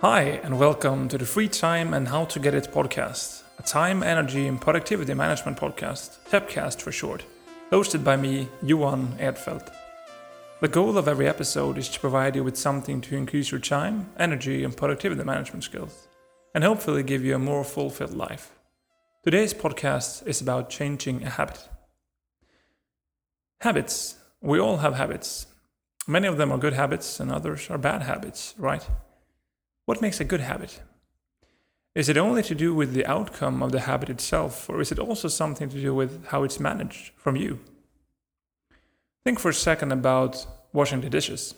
Hi, 0.00 0.22
and 0.42 0.58
welcome 0.58 1.08
to 1.08 1.16
the 1.16 1.24
Free 1.24 1.48
Time 1.48 1.94
and 1.94 2.08
How 2.08 2.24
to 2.26 2.38
Get 2.40 2.52
It 2.52 2.70
podcast, 2.72 3.42
a 3.58 3.62
time, 3.62 4.02
energy, 4.02 4.46
and 4.48 4.60
productivity 4.60 5.14
management 5.14 5.56
podcast, 5.56 6.18
TEPcast 6.28 6.82
for 6.82 6.92
short, 6.92 7.24
hosted 7.70 8.02
by 8.02 8.16
me, 8.16 8.48
Johan 8.62 9.16
Erdfeld. 9.18 9.72
The 10.60 10.68
goal 10.68 10.98
of 10.98 11.06
every 11.06 11.28
episode 11.28 11.78
is 11.78 11.88
to 11.90 12.00
provide 12.00 12.34
you 12.34 12.42
with 12.42 12.58
something 12.58 13.00
to 13.02 13.16
increase 13.16 13.52
your 13.52 13.60
time, 13.60 14.10
energy, 14.18 14.64
and 14.64 14.76
productivity 14.76 15.22
management 15.22 15.62
skills, 15.62 16.08
and 16.54 16.64
hopefully 16.64 17.04
give 17.04 17.24
you 17.24 17.36
a 17.36 17.38
more 17.38 17.64
fulfilled 17.64 18.14
life. 18.14 18.50
Today's 19.22 19.54
podcast 19.54 20.26
is 20.26 20.40
about 20.40 20.70
changing 20.70 21.22
a 21.22 21.30
habit. 21.30 21.68
Habits. 23.60 24.16
We 24.42 24.58
all 24.58 24.78
have 24.78 24.96
habits. 24.96 25.46
Many 26.06 26.26
of 26.26 26.36
them 26.36 26.52
are 26.52 26.58
good 26.58 26.74
habits, 26.74 27.20
and 27.20 27.32
others 27.32 27.70
are 27.70 27.78
bad 27.78 28.02
habits, 28.02 28.54
right? 28.58 28.86
What 29.86 30.00
makes 30.00 30.18
a 30.18 30.24
good 30.24 30.40
habit? 30.40 30.80
Is 31.94 32.08
it 32.08 32.16
only 32.16 32.42
to 32.44 32.54
do 32.54 32.74
with 32.74 32.94
the 32.94 33.06
outcome 33.06 33.62
of 33.62 33.70
the 33.70 33.80
habit 33.80 34.08
itself, 34.08 34.68
or 34.68 34.80
is 34.80 34.90
it 34.90 34.98
also 34.98 35.28
something 35.28 35.68
to 35.68 35.80
do 35.80 35.94
with 35.94 36.26
how 36.28 36.42
it's 36.42 36.58
managed 36.58 37.12
from 37.16 37.36
you? 37.36 37.60
Think 39.24 39.38
for 39.38 39.50
a 39.50 39.54
second 39.54 39.92
about 39.92 40.46
washing 40.72 41.02
the 41.02 41.10
dishes. 41.10 41.54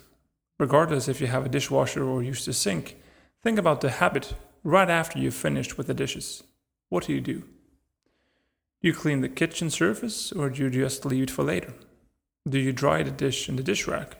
Regardless 0.58 1.08
if 1.08 1.20
you 1.20 1.28
have 1.28 1.46
a 1.46 1.48
dishwasher 1.48 2.04
or 2.04 2.22
use 2.22 2.44
the 2.44 2.52
sink, 2.52 2.96
think 3.42 3.58
about 3.58 3.80
the 3.80 3.90
habit 3.90 4.34
right 4.64 4.90
after 4.90 5.18
you've 5.18 5.34
finished 5.34 5.78
with 5.78 5.86
the 5.86 5.94
dishes. 5.94 6.42
What 6.88 7.04
do 7.04 7.12
you 7.12 7.20
do? 7.20 7.38
Do 7.38 8.88
you 8.88 8.92
clean 8.92 9.20
the 9.20 9.28
kitchen 9.28 9.70
surface 9.70 10.32
or 10.32 10.50
do 10.50 10.64
you 10.64 10.70
just 10.70 11.04
leave 11.04 11.24
it 11.24 11.30
for 11.30 11.44
later? 11.44 11.74
Do 12.48 12.58
you 12.58 12.72
dry 12.72 13.02
the 13.02 13.10
dish 13.10 13.48
in 13.48 13.56
the 13.56 13.62
dish 13.62 13.86
rack? 13.86 14.18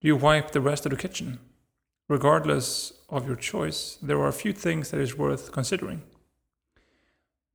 Do 0.00 0.08
you 0.08 0.16
wipe 0.16 0.50
the 0.50 0.60
rest 0.60 0.86
of 0.86 0.90
the 0.90 0.98
kitchen? 0.98 1.38
Regardless 2.08 2.92
of 3.08 3.26
your 3.26 3.36
choice, 3.36 3.98
there 4.00 4.18
are 4.18 4.28
a 4.28 4.32
few 4.32 4.52
things 4.52 4.90
that 4.90 5.00
is 5.00 5.18
worth 5.18 5.50
considering. 5.50 6.02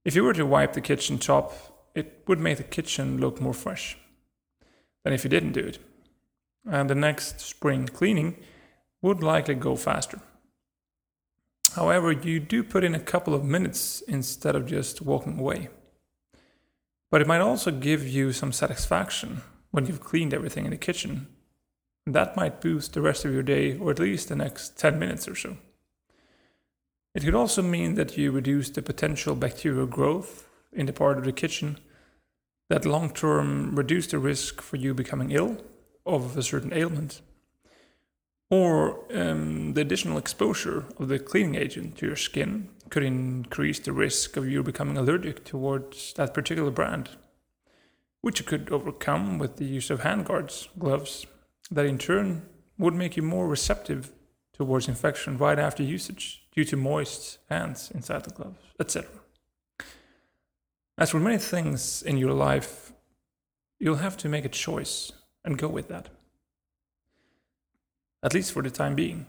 If 0.04 0.16
you 0.16 0.24
were 0.24 0.34
to 0.34 0.46
wipe 0.46 0.74
the 0.74 0.82
kitchen 0.82 1.18
top, 1.20 1.54
it 1.96 2.24
would 2.28 2.40
make 2.40 2.58
the 2.58 2.64
kitchen 2.64 3.20
look 3.20 3.40
more 3.40 3.54
fresh 3.54 3.98
than 5.04 5.14
if 5.14 5.24
you 5.24 5.30
didn't 5.30 5.54
do 5.54 5.62
it. 5.62 5.80
And 6.70 6.90
the 6.90 6.96
next 6.96 7.40
spring 7.40 7.88
cleaning 7.88 8.38
would 9.02 9.24
likely 9.24 9.56
go 9.56 9.76
faster. 9.76 10.20
However, 11.76 12.12
you 12.12 12.40
do 12.42 12.64
put 12.64 12.84
in 12.84 12.94
a 12.94 13.00
couple 13.00 13.34
of 13.34 13.46
minutes 13.46 14.02
instead 14.02 14.56
of 14.56 14.66
just 14.66 15.02
walking 15.02 15.40
away. 15.40 15.70
But 17.10 17.22
it 17.22 17.28
might 17.28 17.42
also 17.42 17.72
give 17.72 18.06
you 18.06 18.34
some 18.34 18.52
satisfaction 18.52 19.42
when 19.72 19.86
you've 19.86 20.04
cleaned 20.04 20.34
everything 20.34 20.66
in 20.66 20.72
the 20.72 20.78
kitchen 20.78 21.28
that 22.06 22.36
might 22.36 22.62
boost 22.62 22.94
the 22.94 23.02
rest 23.02 23.26
of 23.26 23.34
your 23.34 23.44
day 23.44 23.78
or 23.78 23.92
at 23.92 24.00
least 24.00 24.30
the 24.30 24.36
next 24.36 24.78
10 24.78 24.98
minutes 24.98 25.28
or 25.28 25.36
so. 25.36 25.58
It 27.14 27.24
could 27.24 27.36
also 27.36 27.62
mean 27.62 27.96
that 27.96 28.18
you 28.18 28.32
reduce 28.32 28.70
the 28.70 28.82
potential 28.82 29.36
bacterial 29.36 29.86
growth 29.86 30.48
in 30.72 30.86
the 30.86 30.94
part 30.94 31.18
of 31.18 31.26
the 31.26 31.34
kitchen 31.34 31.78
that 32.70 32.86
long 32.86 33.10
term 33.10 33.76
reduce 33.76 34.08
the 34.08 34.18
risk 34.18 34.62
for 34.62 34.78
you 34.78 34.94
becoming 34.94 35.32
ill 35.32 35.58
of 36.06 36.38
a 36.38 36.44
certain 36.44 36.74
ailment. 36.74 37.22
Or 38.50 39.00
um, 39.14 39.74
the 39.74 39.82
additional 39.82 40.18
exposure 40.18 40.86
of 40.98 41.10
the 41.10 41.20
cleaning 41.20 41.56
agent 41.56 41.98
to 41.98 42.08
your 42.08 42.16
skin 42.16 42.70
could 42.90 43.04
increase 43.04 43.80
the 43.80 43.94
risk 43.94 44.38
of 44.38 44.48
you 44.48 44.64
becoming 44.64 44.98
allergic 44.98 45.44
towards 45.44 46.14
that 46.14 46.34
particular 46.34 46.72
brand, 46.72 47.10
which 48.22 48.40
you 48.40 48.46
could 48.46 48.72
overcome 48.72 49.38
with 49.38 49.58
the 49.58 49.66
use 49.66 49.90
of 49.90 50.02
hand 50.02 50.26
guards, 50.26 50.68
gloves, 50.80 51.26
that 51.72 51.86
in 51.86 51.98
turn 51.98 52.46
would 52.78 52.94
make 52.94 53.16
you 53.16 53.24
more 53.24 53.48
receptive 53.48 54.12
towards 54.54 54.88
infection 54.88 55.38
right 55.38 55.58
after 55.58 55.82
usage 55.82 56.48
due 56.52 56.66
to 56.66 56.78
moist 56.78 57.40
hands 57.50 57.90
inside 57.92 58.24
the 58.26 58.32
gloves, 58.32 58.60
etc. 58.80 59.10
As 60.98 61.14
with 61.14 61.24
many 61.24 61.38
things 61.38 62.04
in 62.04 62.18
your 62.18 62.34
life, 62.34 62.92
you'll 63.80 63.96
have 63.96 64.18
to 64.18 64.30
make 64.30 64.46
a 64.46 64.50
choice 64.50 65.12
and 65.44 65.58
go 65.58 65.68
with 65.68 65.88
that. 65.88 66.10
At 68.22 68.34
least 68.34 68.52
for 68.52 68.62
the 68.62 68.70
time 68.70 68.94
being. 68.94 69.26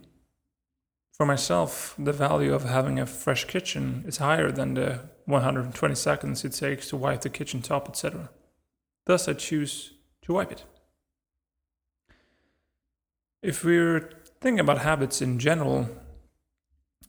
For 1.12 1.24
myself, 1.24 1.94
the 1.98 2.12
value 2.12 2.52
of 2.52 2.64
having 2.64 2.98
a 2.98 3.06
fresh 3.06 3.44
kitchen 3.44 4.04
is 4.06 4.16
higher 4.18 4.50
than 4.50 4.74
the 4.74 5.00
120 5.26 5.94
seconds 5.94 6.44
it 6.44 6.52
takes 6.52 6.88
to 6.88 6.96
wipe 6.96 7.20
the 7.20 7.30
kitchen 7.30 7.62
top, 7.62 7.88
etc. 7.88 8.30
Thus, 9.06 9.28
I 9.28 9.34
choose 9.34 9.94
to 10.22 10.34
wipe 10.34 10.52
it. 10.52 10.64
If 13.42 13.64
we're 13.64 14.08
thinking 14.40 14.60
about 14.60 14.78
habits 14.78 15.20
in 15.20 15.40
general, 15.40 15.88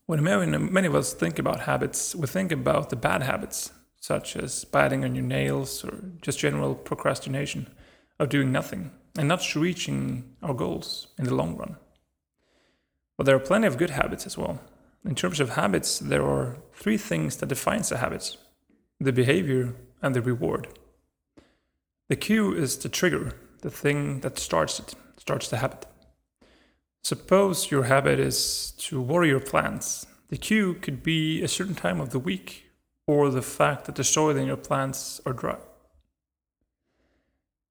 when 0.08 0.24
many 0.24 0.88
of 0.88 0.96
us 0.96 1.14
think 1.14 1.38
about 1.38 1.62
habits, 1.62 2.16
we 2.16 2.26
think 2.26 2.52
about 2.52 2.90
the 2.90 2.96
bad 2.96 3.22
habits, 3.22 3.72
such 4.02 4.36
as 4.36 4.66
biting 4.66 5.06
on 5.06 5.14
your 5.14 5.24
nails 5.24 5.86
or 5.86 6.00
just 6.24 6.40
general 6.40 6.74
procrastination 6.74 7.68
of 8.20 8.30
doing 8.30 8.52
nothing 8.52 8.90
and 9.16 9.28
not 9.28 9.56
reaching 9.56 10.36
our 10.42 10.56
goals 10.56 11.08
in 11.20 11.26
the 11.26 11.36
long 11.36 11.56
run. 11.56 11.78
But 13.16 13.28
there 13.28 13.36
are 13.36 13.40
plenty 13.40 13.68
of 13.68 13.78
good 13.78 13.92
habits 13.92 14.26
as 14.26 14.36
well. 14.36 14.60
In 15.06 15.14
terms 15.14 15.40
of 15.40 15.52
habits, 15.52 16.00
there 16.00 16.26
are 16.26 16.58
three 16.74 16.98
things 16.98 17.38
that 17.38 17.50
defines 17.50 17.92
a 17.92 17.98
habit 17.98 18.38
the 19.00 19.12
behavior 19.12 19.76
and 20.02 20.16
the 20.16 20.22
reward. 20.22 20.68
The 22.10 22.16
cue 22.16 22.54
is 22.54 22.78
the 22.78 22.90
trigger, 22.90 23.34
the 23.62 23.70
thing 23.70 24.22
that 24.22 24.40
starts 24.40 24.80
it, 24.80 24.96
starts 25.18 25.48
the 25.50 25.58
habit. 25.58 25.86
Suppose 27.03 27.69
your 27.69 27.84
habit 27.84 28.18
is 28.18 28.72
to 28.78 29.02
water 29.02 29.25
your 29.25 29.41
plants. 29.41 30.06
The 30.30 30.38
cue 30.38 30.75
could 30.75 31.03
be 31.03 31.44
a 31.44 31.50
certain 31.50 31.75
time 31.75 32.00
of 32.00 32.12
the 32.12 32.19
week 32.19 32.72
or 33.06 33.30
the 33.30 33.41
fact 33.41 33.86
that 33.86 33.96
the 33.96 34.06
soil 34.06 34.38
in 34.38 34.47
your 34.47 34.56
plants 34.56 35.19
are 35.25 35.34
dry. 35.34 35.58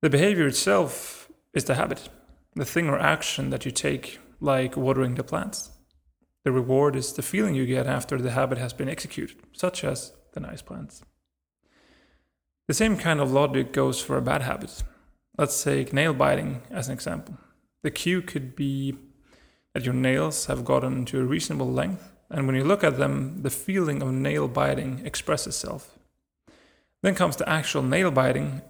The 0.03 0.11
behavior 0.11 0.47
itself 0.47 1.31
is 1.55 1.65
the 1.65 1.77
habit, 1.77 2.11
the 2.55 2.67
thing 2.67 2.91
or 2.91 2.99
action 2.99 3.49
that 3.49 3.65
you 3.65 3.71
take, 3.71 4.19
like 4.39 4.77
watering 4.77 5.15
the 5.15 5.25
plants. 5.25 5.71
The 6.45 6.53
reward 6.53 6.95
is 6.95 7.15
the 7.15 7.23
feeling 7.23 7.55
you 7.55 7.65
get 7.65 7.87
after 7.87 8.21
the 8.21 8.33
habit 8.33 8.59
has 8.59 8.75
been 8.75 8.89
executed, 8.89 9.39
such 9.53 9.83
as 9.83 10.13
the 10.35 10.41
nice 10.41 10.61
plants. 10.61 11.03
The 12.69 12.75
same 12.75 12.99
kind 12.99 13.19
of 13.19 13.33
logic 13.33 13.73
goes 13.73 13.99
for 13.99 14.19
a 14.19 14.23
bad 14.23 14.43
habit. 14.43 14.83
Let's 15.39 15.63
take 15.63 15.95
nail 15.95 16.13
biting 16.13 16.63
as 16.71 16.89
an 16.89 16.95
example. 16.95 17.39
The 17.83 17.91
cue 17.91 18.21
could 18.21 18.55
be 18.55 18.99
that 19.75 19.85
your 19.85 19.95
nails 19.95 20.47
have 20.47 20.65
gotten 20.65 21.05
to 21.07 21.21
a 21.21 21.25
reasonable 21.25 21.71
length, 21.71 22.13
and 22.31 22.47
when 22.47 22.57
you 22.57 22.65
look 22.65 22.85
at 22.85 22.99
them, 22.99 23.43
the 23.43 23.51
feeling 23.51 24.03
of 24.03 24.13
nail 24.13 24.49
biting 24.49 25.03
expresses 25.05 25.49
itself. 25.49 25.99
Then 27.03 27.15
comes 27.15 27.37
the 27.37 27.49
actual 27.49 27.83
nail 27.83 28.11
biting, 28.11 28.63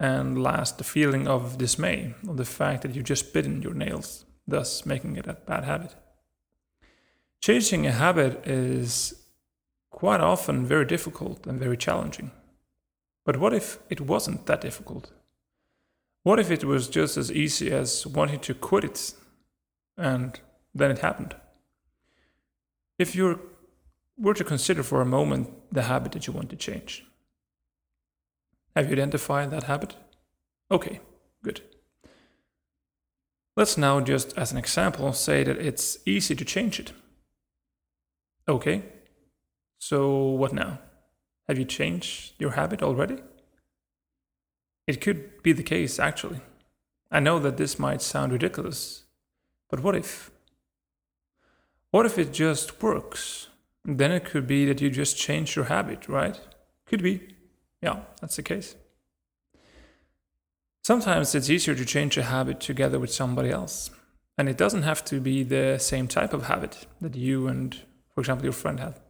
and 0.00 0.42
last, 0.42 0.78
the 0.78 0.84
feeling 0.84 1.26
of 1.26 1.58
dismay, 1.58 2.14
of 2.28 2.36
the 2.36 2.44
fact 2.44 2.82
that 2.82 2.94
you 2.94 3.02
just 3.02 3.32
bitten 3.32 3.62
your 3.62 3.74
nails, 3.74 4.24
thus 4.46 4.86
making 4.86 5.16
it 5.16 5.26
a 5.26 5.34
bad 5.34 5.64
habit. 5.64 5.94
Changing 7.40 7.86
a 7.86 7.92
habit 7.92 8.46
is 8.46 9.14
quite 9.90 10.20
often 10.20 10.66
very 10.66 10.84
difficult 10.84 11.46
and 11.46 11.58
very 11.58 11.76
challenging. 11.76 12.30
But 13.24 13.38
what 13.38 13.52
if 13.52 13.78
it 13.90 14.00
wasn't 14.00 14.46
that 14.46 14.60
difficult? 14.60 15.12
What 16.22 16.38
if 16.38 16.50
it 16.50 16.64
was 16.64 16.88
just 16.88 17.16
as 17.16 17.30
easy 17.30 17.70
as 17.70 18.06
wanting 18.06 18.40
to 18.40 18.54
quit 18.54 18.84
it 18.84 19.14
and 19.98 20.40
then 20.74 20.90
it 20.90 21.00
happened. 21.00 21.34
If 22.98 23.14
you 23.14 23.40
were 24.16 24.34
to 24.34 24.44
consider 24.44 24.82
for 24.82 25.00
a 25.00 25.06
moment 25.06 25.50
the 25.72 25.82
habit 25.82 26.12
that 26.12 26.26
you 26.26 26.32
want 26.32 26.50
to 26.50 26.56
change, 26.56 27.04
have 28.74 28.86
you 28.86 28.92
identified 28.92 29.50
that 29.50 29.64
habit? 29.64 29.96
Okay, 30.70 31.00
good. 31.42 31.62
Let's 33.56 33.76
now, 33.76 34.00
just 34.00 34.38
as 34.38 34.52
an 34.52 34.58
example, 34.58 35.12
say 35.12 35.42
that 35.42 35.58
it's 35.58 35.98
easy 36.06 36.36
to 36.36 36.44
change 36.44 36.78
it. 36.78 36.92
Okay, 38.48 38.84
so 39.80 40.16
what 40.16 40.52
now? 40.52 40.78
Have 41.48 41.58
you 41.58 41.64
changed 41.64 42.34
your 42.38 42.52
habit 42.52 42.82
already? 42.82 43.18
It 44.86 45.00
could 45.00 45.42
be 45.42 45.52
the 45.52 45.62
case, 45.62 45.98
actually. 45.98 46.40
I 47.10 47.20
know 47.20 47.38
that 47.40 47.56
this 47.56 47.78
might 47.78 48.00
sound 48.00 48.32
ridiculous 48.32 49.04
but 49.70 49.80
what 49.80 49.94
if? 49.94 50.30
What 51.90 52.06
if 52.06 52.18
it 52.18 52.32
just 52.32 52.82
works? 52.82 53.48
Then 53.84 54.12
it 54.12 54.24
could 54.24 54.46
be 54.46 54.66
that 54.66 54.80
you 54.80 54.90
just 54.90 55.16
change 55.16 55.56
your 55.56 55.66
habit, 55.66 56.08
right? 56.08 56.38
Could 56.86 57.02
be. 57.02 57.34
Yeah, 57.80 58.00
that's 58.20 58.36
the 58.36 58.42
case. 58.42 58.76
Sometimes 60.82 61.34
it's 61.34 61.50
easier 61.50 61.74
to 61.74 61.84
change 61.84 62.16
a 62.16 62.22
habit 62.22 62.60
together 62.60 62.98
with 62.98 63.12
somebody 63.12 63.50
else. 63.50 63.90
And 64.36 64.48
it 64.48 64.56
doesn't 64.56 64.84
have 64.84 65.04
to 65.06 65.20
be 65.20 65.42
the 65.42 65.78
same 65.78 66.08
type 66.08 66.32
of 66.32 66.44
habit 66.44 66.86
that 67.00 67.14
you 67.14 67.48
and, 67.48 67.74
for 68.14 68.20
example, 68.20 68.44
your 68.44 68.52
friend 68.52 68.80
have. 68.80 69.00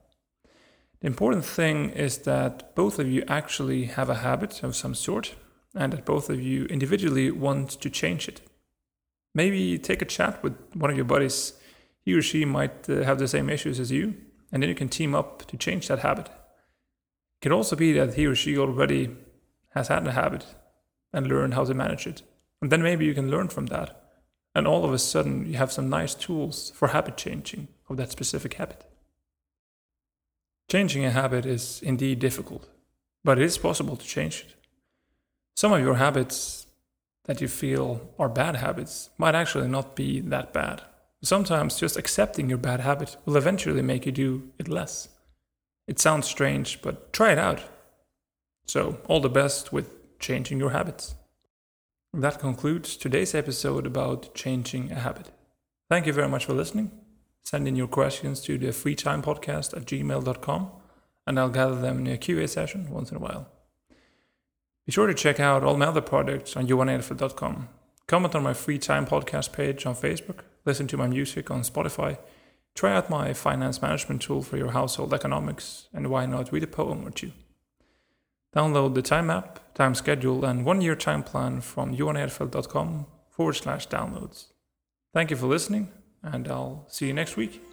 The 1.00 1.06
important 1.06 1.44
thing 1.44 1.90
is 1.90 2.18
that 2.18 2.74
both 2.74 2.98
of 2.98 3.08
you 3.08 3.22
actually 3.28 3.84
have 3.84 4.10
a 4.10 4.16
habit 4.16 4.62
of 4.62 4.74
some 4.74 4.94
sort 4.94 5.36
and 5.74 5.92
that 5.92 6.04
both 6.04 6.30
of 6.30 6.40
you 6.40 6.64
individually 6.64 7.30
want 7.30 7.70
to 7.70 7.90
change 7.90 8.26
it. 8.26 8.40
Maybe 9.34 9.78
take 9.78 10.02
a 10.02 10.06
chat 10.06 10.42
with 10.42 10.54
one 10.74 10.90
of 10.90 10.96
your 10.96 11.04
buddies. 11.04 11.52
he 12.04 12.14
or 12.14 12.22
she 12.22 12.44
might 12.44 12.88
uh, 12.88 13.02
have 13.02 13.18
the 13.18 13.28
same 13.28 13.50
issues 13.50 13.78
as 13.78 13.90
you, 13.90 14.14
and 14.50 14.62
then 14.62 14.68
you 14.68 14.74
can 14.74 14.88
team 14.88 15.14
up 15.14 15.46
to 15.48 15.56
change 15.56 15.88
that 15.88 16.00
habit. 16.00 16.26
It 16.26 17.42
could 17.42 17.52
also 17.52 17.76
be 17.76 17.92
that 17.92 18.14
he 18.14 18.26
or 18.26 18.34
she 18.34 18.56
already 18.58 19.14
has 19.74 19.88
had 19.88 20.06
a 20.06 20.12
habit 20.12 20.46
and 21.12 21.26
learned 21.26 21.54
how 21.54 21.64
to 21.64 21.74
manage 21.74 22.06
it. 22.06 22.22
And 22.60 22.72
then 22.72 22.82
maybe 22.82 23.04
you 23.04 23.14
can 23.14 23.30
learn 23.30 23.48
from 23.48 23.66
that. 23.66 24.02
And 24.54 24.66
all 24.66 24.84
of 24.84 24.92
a 24.92 24.98
sudden, 24.98 25.46
you 25.46 25.56
have 25.56 25.70
some 25.70 25.88
nice 25.88 26.14
tools 26.14 26.72
for 26.74 26.88
habit 26.88 27.16
changing 27.16 27.68
of 27.88 27.96
that 27.98 28.10
specific 28.10 28.54
habit. 28.54 28.84
Changing 30.70 31.04
a 31.04 31.10
habit 31.10 31.46
is 31.46 31.80
indeed 31.82 32.18
difficult, 32.18 32.68
but 33.24 33.38
it 33.38 33.44
is 33.44 33.56
possible 33.56 33.96
to 33.96 34.06
change 34.06 34.46
it. 34.48 34.54
Some 35.54 35.72
of 35.72 35.80
your 35.80 35.94
habits 35.94 36.66
that 37.28 37.42
you 37.42 37.46
feel 37.46 38.00
are 38.18 38.28
bad 38.28 38.56
habits 38.56 39.10
might 39.18 39.34
actually 39.34 39.68
not 39.68 39.94
be 39.94 40.18
that 40.20 40.52
bad. 40.52 40.82
Sometimes 41.22 41.78
just 41.78 41.96
accepting 41.96 42.48
your 42.48 42.58
bad 42.58 42.80
habit 42.80 43.16
will 43.26 43.36
eventually 43.36 43.82
make 43.82 44.06
you 44.06 44.12
do 44.12 44.50
it 44.58 44.66
less. 44.66 45.08
It 45.86 45.98
sounds 45.98 46.26
strange, 46.26 46.80
but 46.80 47.12
try 47.12 47.32
it 47.32 47.38
out. 47.38 47.62
So, 48.66 49.00
all 49.08 49.20
the 49.20 49.28
best 49.28 49.72
with 49.72 50.18
changing 50.18 50.58
your 50.58 50.70
habits. 50.70 51.14
That 52.14 52.40
concludes 52.40 52.96
today's 52.96 53.34
episode 53.34 53.86
about 53.86 54.34
changing 54.34 54.90
a 54.90 55.00
habit. 55.00 55.30
Thank 55.90 56.06
you 56.06 56.12
very 56.14 56.28
much 56.28 56.46
for 56.46 56.54
listening. 56.54 56.90
Send 57.44 57.68
in 57.68 57.76
your 57.76 57.88
questions 57.88 58.40
to 58.42 58.56
the 58.56 58.68
freetimepodcast 58.68 59.76
at 59.76 59.84
gmail.com 59.84 60.70
and 61.26 61.38
I'll 61.38 61.50
gather 61.50 61.78
them 61.78 61.98
in 62.00 62.06
a 62.06 62.16
QA 62.16 62.48
session 62.48 62.90
once 62.90 63.10
in 63.10 63.18
a 63.18 63.20
while. 63.20 63.57
Be 64.88 64.92
sure 64.92 65.06
to 65.06 65.12
check 65.12 65.38
out 65.38 65.62
all 65.62 65.76
my 65.76 65.84
other 65.84 66.00
projects 66.00 66.56
on 66.56 66.66
johanerfeld.com. 66.66 67.68
Comment 68.06 68.34
on 68.34 68.42
my 68.42 68.54
free 68.54 68.78
time 68.78 69.04
podcast 69.04 69.52
page 69.52 69.84
on 69.84 69.94
Facebook, 69.94 70.38
listen 70.64 70.86
to 70.86 70.96
my 70.96 71.06
music 71.06 71.50
on 71.50 71.60
Spotify, 71.60 72.16
try 72.74 72.96
out 72.96 73.10
my 73.10 73.34
finance 73.34 73.82
management 73.82 74.22
tool 74.22 74.40
for 74.40 74.56
your 74.56 74.70
household 74.70 75.12
economics, 75.12 75.88
and 75.92 76.08
why 76.08 76.24
not 76.24 76.50
read 76.50 76.62
a 76.62 76.66
poem 76.66 77.06
or 77.06 77.10
two. 77.10 77.32
Download 78.56 78.94
the 78.94 79.02
time 79.02 79.28
app, 79.28 79.74
time 79.74 79.94
schedule, 79.94 80.42
and 80.42 80.64
one 80.64 80.80
year 80.80 80.96
time 80.96 81.22
plan 81.22 81.60
from 81.60 81.94
johanerfeld.com 81.94 83.04
forward 83.28 83.56
slash 83.56 83.88
downloads. 83.88 84.46
Thank 85.12 85.30
you 85.30 85.36
for 85.36 85.48
listening, 85.48 85.92
and 86.22 86.48
I'll 86.48 86.86
see 86.88 87.08
you 87.08 87.12
next 87.12 87.36
week. 87.36 87.67